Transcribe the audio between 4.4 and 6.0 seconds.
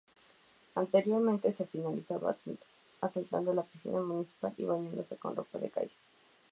y bañándose con ropa de calle.